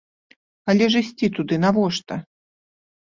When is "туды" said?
1.37-1.55